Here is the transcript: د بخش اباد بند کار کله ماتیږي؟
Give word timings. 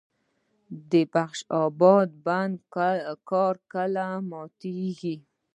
د 0.91 0.93
بخش 1.13 1.39
اباد 1.63 2.09
بند 2.25 2.55
کار 3.29 3.55
کله 3.73 4.05
ماتیږي؟ 4.29 5.15